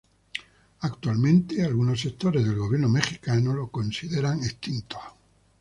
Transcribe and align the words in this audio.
Actualmente, 0.79 1.63
algunos 1.63 2.01
sectores 2.01 2.43
del 2.43 2.55
gobierno 2.55 2.89
mexicano 2.89 3.53
los 3.53 3.69
consideran 3.69 4.43
extintos. 4.43 4.99